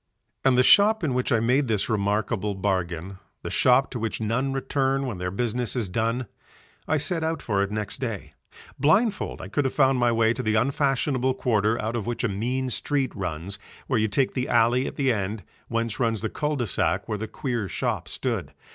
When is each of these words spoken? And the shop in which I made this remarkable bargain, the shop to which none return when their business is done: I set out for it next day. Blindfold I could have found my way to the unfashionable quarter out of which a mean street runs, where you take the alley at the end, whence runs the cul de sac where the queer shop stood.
And 0.43 0.57
the 0.57 0.63
shop 0.63 1.03
in 1.03 1.13
which 1.13 1.31
I 1.31 1.39
made 1.39 1.67
this 1.67 1.87
remarkable 1.87 2.55
bargain, 2.55 3.19
the 3.43 3.51
shop 3.51 3.91
to 3.91 3.99
which 3.99 4.19
none 4.19 4.51
return 4.51 5.05
when 5.05 5.19
their 5.19 5.29
business 5.29 5.75
is 5.75 5.87
done: 5.87 6.25
I 6.87 6.97
set 6.97 7.23
out 7.23 7.39
for 7.43 7.61
it 7.61 7.69
next 7.69 7.97
day. 7.99 8.33
Blindfold 8.79 9.41
I 9.43 9.47
could 9.47 9.63
have 9.63 9.75
found 9.75 9.99
my 9.99 10.11
way 10.11 10.33
to 10.33 10.41
the 10.41 10.55
unfashionable 10.55 11.35
quarter 11.35 11.79
out 11.79 11.95
of 11.95 12.07
which 12.07 12.23
a 12.23 12.27
mean 12.29 12.71
street 12.71 13.13
runs, 13.15 13.59
where 13.85 13.99
you 13.99 14.07
take 14.07 14.33
the 14.33 14.49
alley 14.49 14.87
at 14.87 14.95
the 14.95 15.13
end, 15.13 15.43
whence 15.67 15.99
runs 15.99 16.21
the 16.23 16.31
cul 16.31 16.55
de 16.55 16.65
sac 16.65 17.07
where 17.07 17.19
the 17.19 17.27
queer 17.27 17.67
shop 17.69 18.07
stood. 18.07 18.53